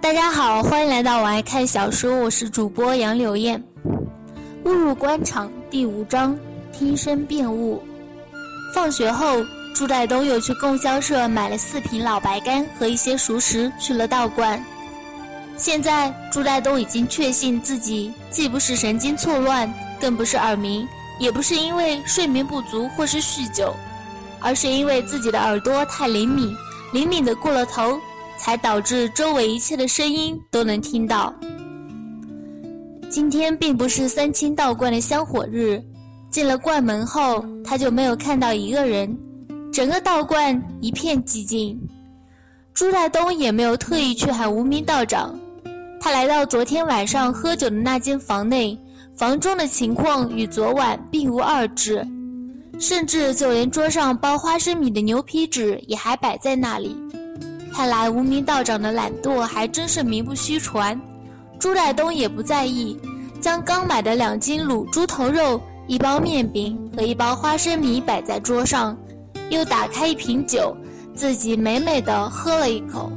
[0.00, 3.62] 大家好，欢迎来到我爱看小说，我是主播杨柳燕。
[4.64, 6.36] 误入官场第五章，
[6.72, 7.80] 听声辨物。
[8.74, 9.36] 放学后，
[9.74, 14.60] 朱代东又去供销社买了四瓶老白干和一些熟食，去了道观。
[15.56, 20.86] 现在，朱代东已经确信自己既不是神经错乱，更不是耳鸣，
[21.20, 23.72] 也不是因为睡眠不足或是酗酒，
[24.40, 26.52] 而是因为自己的耳朵太灵敏，
[26.92, 27.96] 灵敏的过了头。
[28.38, 31.34] 才导致周围一切的声音都能听到。
[33.10, 35.82] 今天并不是三清道观的香火日，
[36.30, 39.18] 进了观门后，他就没有看到一个人，
[39.72, 41.78] 整个道观一片寂静。
[42.74, 45.36] 朱大东也没有特意去喊无名道长，
[46.00, 48.78] 他来到昨天晚上喝酒的那间房内，
[49.16, 52.06] 房中的情况与昨晚并无二致，
[52.78, 56.94] 甚至就连桌上包花生米的牛皮纸也还摆在那里。
[57.78, 61.00] 看来无名道长的懒惰还真是名不虚传。
[61.60, 62.98] 朱代东也不在意，
[63.40, 68.98] 将刚买的两斤卤猪头肉、一包面饼和一包花生米摆在桌上，
[69.48, 70.76] 又打开一瓶酒，
[71.14, 73.12] 自己美美的喝了一口。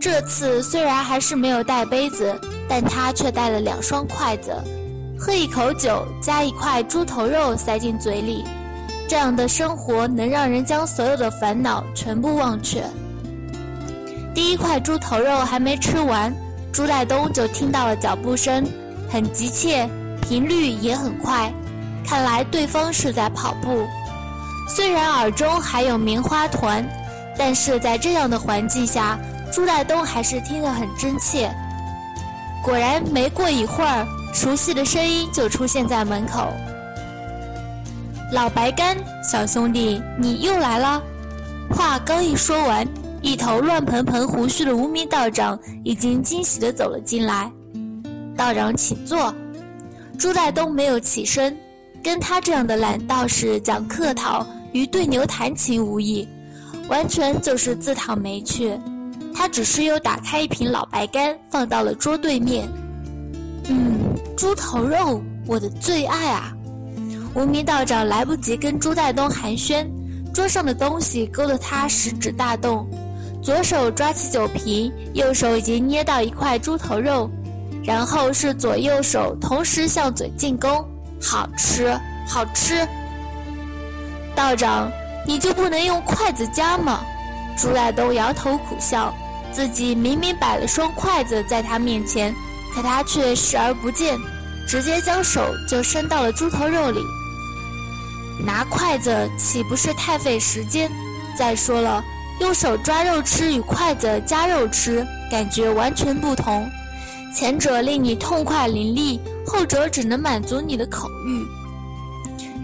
[0.00, 2.34] 这次虽然还是没有带杯子，
[2.70, 4.50] 但他却带了两双筷子，
[5.18, 8.46] 喝一口酒，加一块猪头肉塞进嘴里，
[9.06, 12.82] 这样的生活能让人将所有的烦恼全部忘却。
[14.34, 16.32] 第一块猪头肉还没吃完，
[16.72, 18.64] 朱代东就听到了脚步声，
[19.10, 19.88] 很急切，
[20.22, 21.52] 频率也很快，
[22.06, 23.84] 看来对方是在跑步。
[24.68, 26.86] 虽然耳中还有棉花团，
[27.36, 29.18] 但是在这样的环境下，
[29.52, 31.50] 朱代东还是听得很真切。
[32.62, 36.52] 果然，没过一会儿，熟悉的声音就出现在门口。
[38.30, 41.02] 老白干，小兄弟，你又来了。
[41.70, 42.86] 话刚一说完。
[43.20, 47.50] 一头乱蓬蓬胡须的无名道长已经惊喜地走了进来。
[48.36, 49.34] 道长，请坐。
[50.18, 51.56] 朱代东没有起身，
[52.02, 56.28] 跟他这样的懒道士讲客套，与对牛弹琴无异，
[56.88, 58.78] 完全就是自讨没趣。
[59.34, 62.68] 他只是又打开一瓶老白干，放到了桌对面。
[63.68, 63.98] 嗯，
[64.36, 66.52] 猪头肉，我的最爱啊！
[67.34, 69.86] 无名道长来不及跟朱代东寒暄，
[70.32, 72.88] 桌上的东西勾得他食指大动。
[73.48, 77.30] 左手抓起酒瓶，右手已经捏到一块猪头肉，
[77.82, 80.86] 然后是左右手同时向嘴进攻，
[81.18, 81.98] 好吃，
[82.28, 82.86] 好吃。
[84.36, 84.92] 道长，
[85.26, 87.00] 你就不能用筷子夹吗？
[87.56, 89.14] 朱代东摇头苦笑，
[89.50, 92.34] 自己明明摆了双筷子在他面前，
[92.74, 94.18] 可他却视而不见，
[94.68, 97.00] 直接将手就伸到了猪头肉里。
[98.44, 100.92] 拿筷子岂不是太费时间？
[101.34, 102.04] 再说了。
[102.40, 106.68] 用手抓肉吃与筷子夹肉吃感觉完全不同，
[107.34, 111.46] 前者令你痛快淋漓，后者只能满足你的口欲。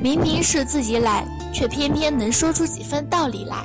[0.01, 3.57] 明明是自己懒，却偏偏能说出几分道理来。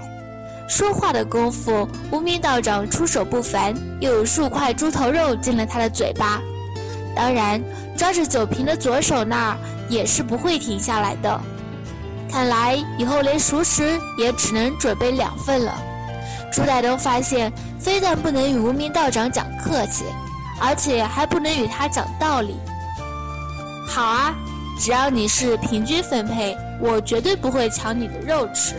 [0.68, 6.40] 说话的功夫，无名道长出手不凡，又有数块猪头肉进了他的嘴巴。
[7.16, 7.62] 当然，
[7.98, 9.58] 抓着酒瓶的左手那儿
[9.90, 11.42] 也是不会停下来的。
[12.32, 15.84] 看来以后连熟食也只能准备两份了。
[16.52, 20.04] 朱代东发现，非但不能与无名道长讲客气，
[20.60, 22.56] 而且还不能与他讲道理。
[23.88, 24.36] 好啊，
[24.80, 28.76] 只要你是平均分配，我绝对不会抢你的肉吃。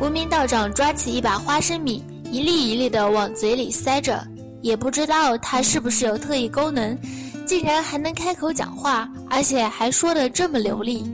[0.00, 4.26] 无名道长抓起一把花生米，一粒一粒的往嘴里塞着，
[4.62, 6.98] 也不知道他是不是有特异功能，
[7.46, 11.10] 竟然还能开口讲话，而且还说的这么流利。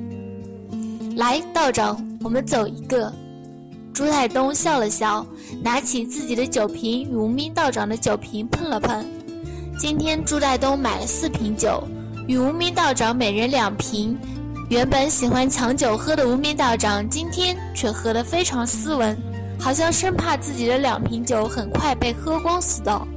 [1.17, 3.13] 来，道长，我们走一个。
[3.97, 5.27] 朱太东笑了笑，
[5.63, 9.03] 拿起自己的酒瓶与无名道长的酒瓶碰了碰。
[9.79, 11.83] 今天朱太东买了四瓶酒，
[12.29, 14.15] 与无名道长每人两瓶。
[14.69, 19.17] 原本喜欢抢酒喝的无名道长，今天却喝得非常斯文，
[19.59, 23.09] 好像生怕自己的两瓶酒很快被喝光似的。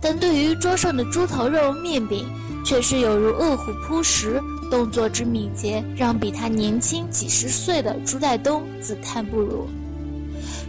[0.00, 2.28] 但对于桌上的猪头肉、面饼，
[2.64, 4.40] 却是有如饿虎扑食，
[4.70, 9.68] 动作之敏捷，让比他年轻几十岁的朱代东自叹不如。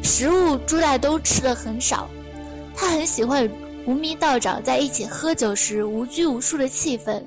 [0.04, 2.08] 食物朱代东吃的很少，
[2.76, 3.50] 他很喜欢
[3.86, 7.24] 无名道长在一起喝酒时无拘无束的气氛，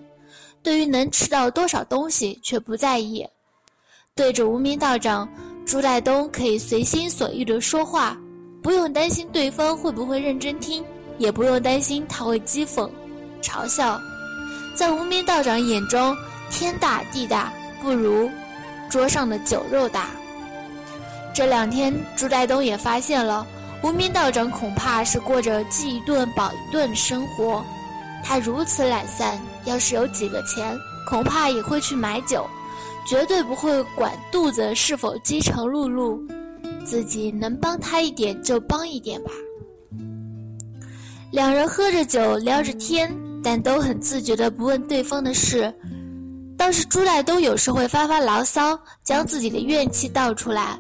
[0.63, 3.27] 对于能吃到多少东西却不在意。
[4.15, 5.29] 对着无名道长，
[5.67, 8.17] 朱代东可以随心所欲地说话，
[8.63, 10.85] 不用担心对方会不会认真听，
[11.19, 12.89] 也不用担心他会讥讽、
[13.43, 14.01] 嘲笑。
[14.75, 16.17] 在无名道长眼中，
[16.51, 17.53] 天大地大
[17.83, 18.31] 不如
[18.91, 20.11] 桌上的酒肉大。
[21.37, 23.47] 这两天，朱代东也发现了
[23.83, 27.63] 无名道长恐怕是过着饥一顿饱一顿的生活。
[28.25, 30.75] 他如此懒散，要是有几个钱，
[31.07, 32.49] 恐怕也会去买酒，
[33.07, 36.19] 绝对不会管肚子是否饥肠辘辘。
[36.87, 39.31] 自己能帮他一点就帮一点吧。
[41.33, 45.71] 两人喝着酒，聊着天，但都很自觉地不问对方的事。
[46.57, 50.79] 倒是朱赖东有时会发发牢骚，将自己的怨气道出来。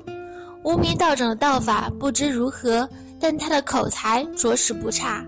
[0.67, 2.89] 无名道长的道法不知如何，
[3.21, 5.25] 但他的口才着实不差。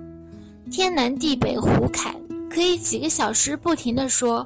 [0.68, 2.12] 天南地北胡侃，
[2.50, 4.44] 可以几个小时不停地说。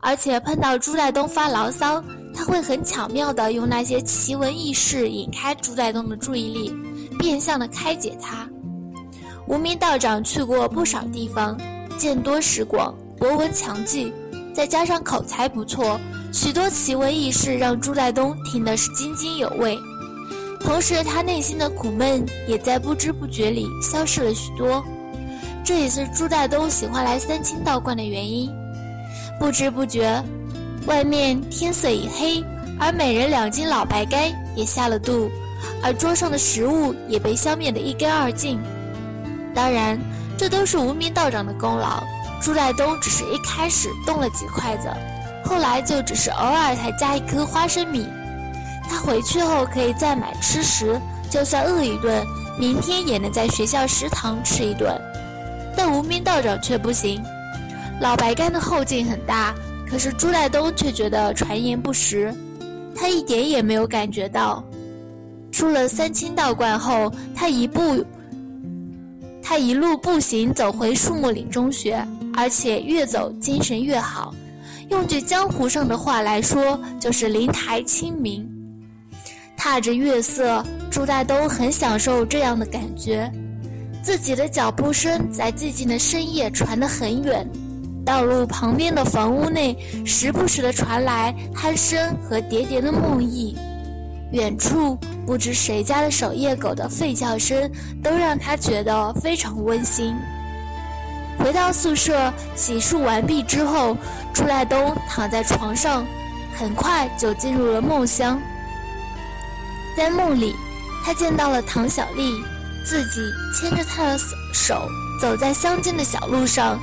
[0.00, 2.02] 而且碰到朱赖东发牢骚，
[2.34, 6.74] 他会很巧妙地用那些奇闻异事引开朱赖东的注意力，
[7.18, 8.48] 变相地开解他。
[9.46, 11.60] 无名道长去过不少地方，
[11.98, 14.10] 见多识广，博闻强记。
[14.54, 16.00] 再加上口才不错，
[16.32, 19.78] 许多奇闻异事让朱代东听得是津津有味。
[20.64, 24.82] 同时，他内心的苦闷也在不知不觉里消失了许多。
[25.64, 28.50] 这也是朱代东喜欢来三清道观的原因。
[29.38, 30.22] 不知不觉，
[30.86, 32.42] 外面天色已黑，
[32.80, 34.22] 而每人两斤老白干
[34.56, 35.30] 也下了肚，
[35.82, 38.60] 而桌上的食物也被消灭得一干二净。
[39.54, 40.00] 当然，
[40.38, 42.02] 这都是无名道长的功劳。
[42.40, 44.88] 朱代东只是一开始动了几筷子，
[45.44, 48.06] 后来就只是偶尔才加一颗花生米。
[48.92, 51.00] 他回去后可以再买吃食，
[51.30, 52.22] 就算饿一顿，
[52.58, 54.94] 明天也能在学校食堂吃一顿。
[55.74, 57.22] 但无名道长却不行，
[58.02, 59.54] 老白干的后劲很大，
[59.88, 62.34] 可是朱代东却觉得传言不实，
[62.94, 64.62] 他一点也没有感觉到。
[65.50, 68.04] 出了三清道观后，他一步，
[69.42, 72.06] 他一路步行走回树木岭中学。
[72.34, 74.34] 而且越走精神越好，
[74.90, 78.46] 用句江湖上的话来说，就是灵台清明。
[79.64, 80.60] 踏着月色，
[80.90, 83.30] 朱大东很享受这样的感觉。
[84.02, 87.48] 自己的脚步声在寂静的深夜传得很远，
[88.04, 93.54] 道路旁边的房屋内时不时的传来鼾声和喋喋的梦呓，
[94.32, 97.70] 远处不知谁家的守夜狗的吠叫声
[98.02, 100.12] 都让他觉得非常温馨。
[101.38, 103.96] 回到宿舍，洗漱完毕之后，
[104.34, 106.04] 朱赖东躺在床上，
[106.58, 108.42] 很快就进入了梦乡。
[109.96, 110.54] 在梦里，
[111.04, 112.42] 他见到了唐小丽，
[112.84, 113.20] 自己
[113.54, 114.18] 牵着她的
[114.52, 114.88] 手
[115.20, 116.78] 走在乡间的小路上，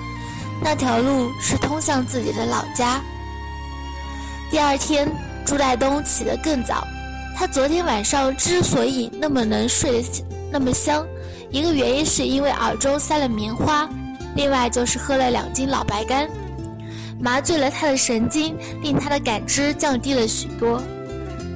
[0.62, 3.02] 那条路是通向自己的老家。
[4.52, 5.12] 第二天，
[5.46, 6.88] 朱代东起得更早，
[7.38, 11.06] 他昨天晚上之所以那么能睡得那么香，
[11.50, 13.90] 一个原因是因为耳中塞了棉花。
[14.36, 16.30] 另外就是喝了两斤老白干，
[17.20, 20.82] 麻醉了他的神经，令他的感知降低了许多。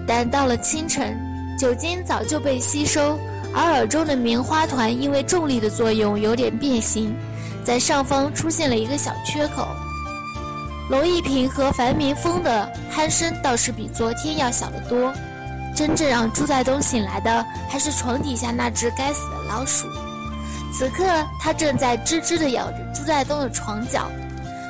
[0.05, 1.17] 但到了清晨，
[1.63, 3.17] 酒精早就被吸收，
[3.55, 7.15] 而耳中的棉花团因为重力的作用有点变形，
[7.63, 9.65] 在上方出现了一个小缺口。
[10.89, 15.13] 龙一平和樊明峰的鼾声倒是比昨天要小得多。
[15.73, 19.87] 真正让朱在东醒来的，还是床底下那只该死的老鼠。
[20.73, 21.05] 此刻，
[21.39, 24.11] 它正在吱吱地咬着朱在东的床角。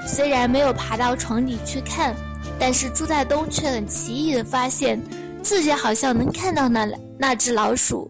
[0.05, 2.15] 虽然没有爬到床底去看，
[2.59, 5.01] 但是朱在东却很奇异地发现，
[5.43, 6.87] 自己好像能看到那
[7.19, 8.09] 那只老鼠。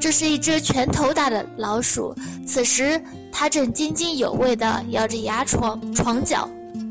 [0.00, 2.14] 这是一只拳头大的老鼠，
[2.46, 3.02] 此时
[3.32, 6.48] 它正津津有味地咬着牙床床角，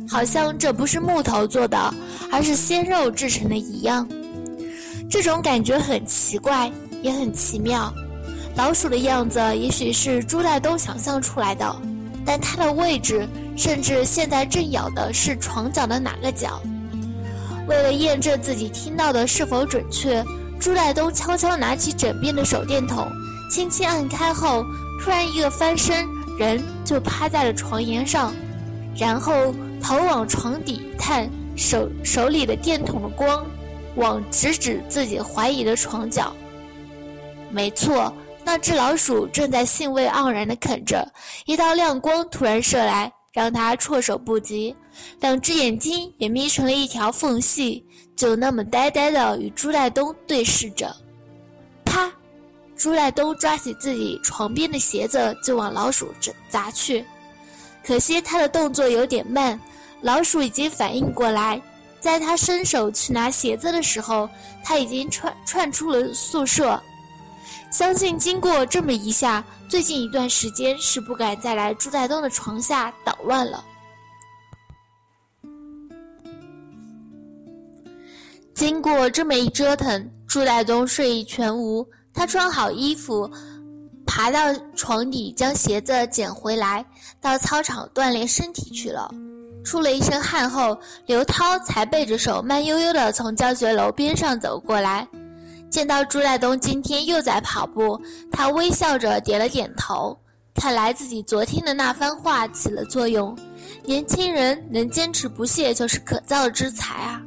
[0.09, 1.93] 好像这不是木头做的，
[2.31, 4.07] 而是鲜肉制成的一样。
[5.09, 6.71] 这种感觉很奇怪，
[7.03, 7.93] 也很奇妙。
[8.55, 11.75] 老鼠的样子也许是朱大东想象出来的，
[12.25, 16.59] 但它的位置，甚至现在正咬的是床角的哪个角？
[17.67, 20.23] 为了验证自己听到的是否准确，
[20.59, 23.07] 朱代东悄悄拿起枕边的手电筒，
[23.49, 24.65] 轻轻按开后，
[25.01, 26.05] 突然一个翻身，
[26.37, 28.33] 人就趴在了床沿上，
[28.97, 33.45] 然后头往床底探，手手里的电筒的光，
[33.95, 36.33] 往直指自己怀疑的床角。
[37.49, 38.13] 没错。
[38.45, 41.09] 那只老鼠正在兴味盎然地啃着，
[41.45, 44.75] 一道亮光突然射来，让它措手不及，
[45.19, 47.85] 两只眼睛也眯成了一条缝隙，
[48.15, 50.95] 就那么呆呆地与朱代东对视着。
[51.85, 52.11] 啪！
[52.75, 57.05] 朱代东抓起自己床边的鞋子就往老鼠这砸去，
[57.85, 59.59] 可惜他的动作有点慢，
[60.01, 61.61] 老鼠已经反应过来，
[61.99, 64.27] 在他伸手去拿鞋子的时候，
[64.63, 66.81] 他已经窜窜出了宿舍。
[67.71, 73.63] 相信经过这么一下，最近一段时间是不敢再来朱代东的床下捣乱了。
[78.53, 81.85] 经过这么一折腾，朱代东睡意全无。
[82.13, 83.29] 他穿好衣服，
[84.05, 86.85] 爬到床底将鞋子捡回来，
[87.19, 89.09] 到操场锻炼身体去了。
[89.63, 95.07] 出了一身汗后，刘涛才背着手慢悠悠地从教学楼边上走过来。
[95.71, 97.99] 见到朱代东今天又在跑步，
[98.31, 100.15] 他微笑着点了点头。
[100.53, 103.35] 看来自己昨天的那番话起了作用，
[103.83, 107.19] 年轻人能坚持不懈就是可造之才啊！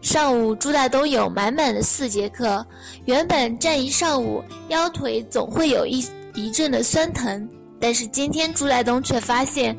[0.00, 2.64] 上午朱大东有满满的四节课，
[3.04, 7.48] 原本站一上午腰腿总会有一一阵的酸疼，
[7.80, 9.76] 但是今天朱大东却发现。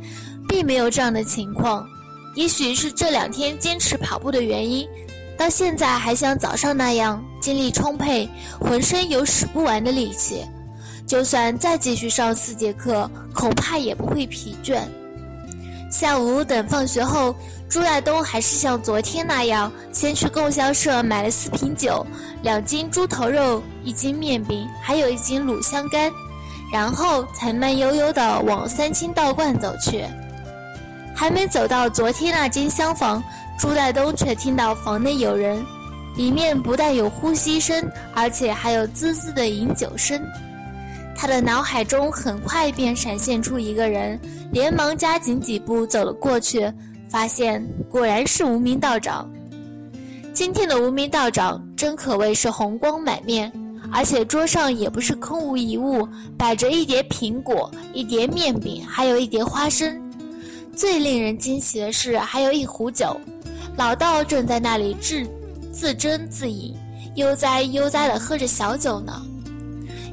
[0.50, 1.88] 并没有这样的情况，
[2.34, 4.84] 也许是这两天坚持跑步的原因，
[5.38, 8.28] 到现在还像早上那样精力充沛，
[8.60, 10.44] 浑身有使不完的力气。
[11.06, 14.82] 就算再继续上四节课，恐怕也不会疲倦。
[15.92, 17.36] 下午等放学后，
[17.70, 22.04] 朱代东还是像昨天那样，先去供销社买了四瓶酒、
[22.42, 26.12] 两斤猪头肉、一斤面饼，还有一斤卤香干，
[26.74, 30.04] 然后才慢悠悠地往三清道观走去。
[31.16, 33.24] 还没走到昨天那间厢房，
[33.60, 35.64] 朱代东却听到房内有人，
[36.16, 40.20] 里面不但有呼吸声，而且还有滋滋的饮酒声。
[41.16, 44.20] 他的脑海中很快便闪现出一个人，
[44.52, 46.72] 连忙加紧几步走了过去，
[47.10, 49.30] 发现果然是无名道长。
[50.32, 53.51] 今天的无名道长真可谓是红光满面，
[53.92, 60.00] 而且桌上也不是空无一物，摆着一碟苹果、一碟面饼，还有一碟花生。
[60.75, 63.20] 最令人惊喜的是，还有一壶酒，
[63.75, 65.28] 老道正在那里自
[65.74, 66.74] 自斟自饮，
[67.16, 69.22] 悠哉悠哉地喝着小酒呢。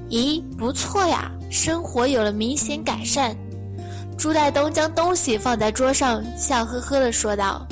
[0.09, 3.37] 咦，不错呀，生活有了明显改善。
[4.18, 7.66] 朱代东将东西放在桌上，笑呵呵地说道：“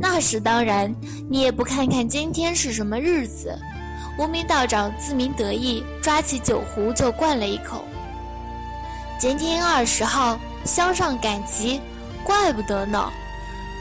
[0.00, 0.94] 那是当然，
[1.28, 3.56] 你也不看看今天是什么日子。”
[4.18, 7.84] 无名道长自鸣得意，抓起酒壶就灌了一口。
[9.18, 10.38] 今天二十号。
[10.64, 11.80] 乡上赶集，
[12.22, 13.10] 怪不得呢。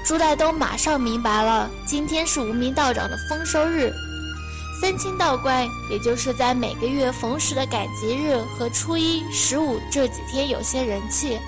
[0.06, 3.92] 朱代东马上明白了，今天是无名道长的丰收日。
[4.80, 11.40] 三清道观，也就是在每个月逢十的赶集日和初一、十五这几天有些人气，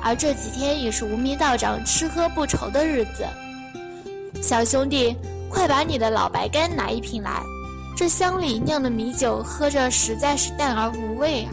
[0.00, 3.26] 而这几天也是无名道长吃喝不愁的日子。
[4.40, 5.16] 小兄弟，
[5.50, 7.42] 快把你的老白干拿一瓶来，
[7.96, 11.50] 这乡里酿的米酒喝着实在是淡而无味啊。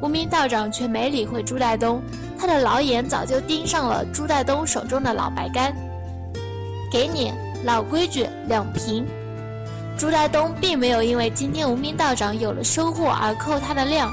[0.00, 2.02] 无名道长却没理会朱代东。
[2.38, 5.76] 他的老眼早就盯上了朱代东手中的老白干，
[6.90, 7.30] 给你，
[7.62, 9.06] 老规矩，两瓶。
[10.00, 14.10] 朱代东并没有因为今天无名道长有了收获而扣他的量，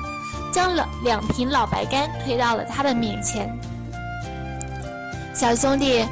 [0.51, 3.57] 将两两瓶老白干推到了他的面前。
[5.33, 6.05] 小兄弟，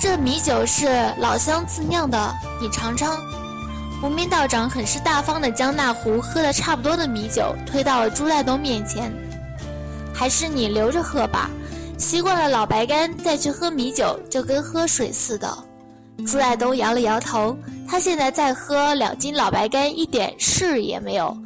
[0.00, 0.86] 这米酒是
[1.18, 2.16] 老乡自酿的，
[2.62, 3.18] 你尝尝。
[4.00, 9.12] 无名道长很是大方的将那壶喝得差不多的米酒推到了朱代东面前。
[10.14, 11.50] 还是你留着喝吧，
[11.98, 15.52] 习惯了老白干再去喝米酒，就跟喝水似的。
[16.24, 17.56] 朱爱东摇了摇头，
[17.86, 21.36] 他现在再喝两斤老白干一点事也没有，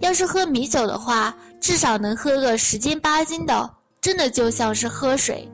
[0.00, 3.70] 要是喝米酒的话，至少能喝个十斤八斤的，
[4.00, 5.48] 真的就像是喝水。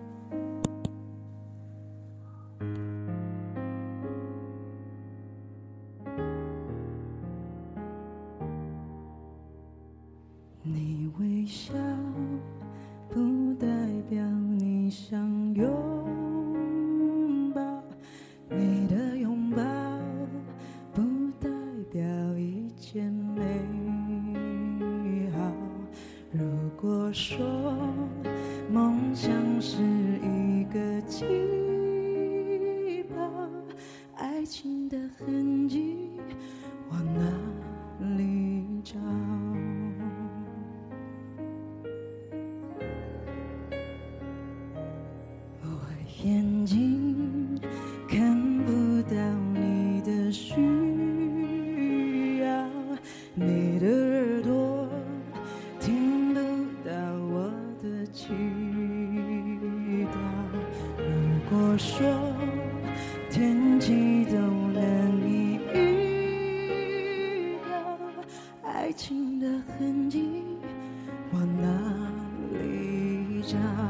[73.47, 73.84] 里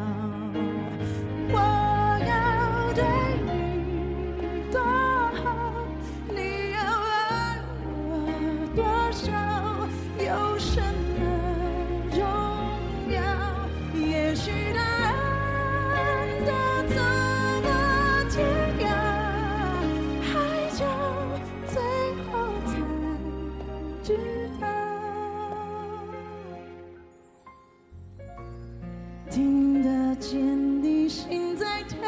[29.34, 30.38] 听得见
[30.80, 32.03] 你心在跳。